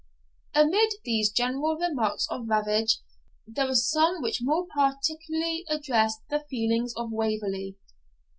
]Amid 0.55 0.93
these 1.03 1.31
general 1.31 1.77
marks 1.93 2.25
of 2.31 2.49
ravage, 2.49 3.01
there 3.45 3.67
were 3.67 3.75
some 3.75 4.19
which 4.23 4.39
more 4.41 4.65
particularly 4.75 5.63
addressed 5.69 6.21
the 6.31 6.39
feelings 6.49 6.91
of 6.97 7.11
Waverley. 7.11 7.77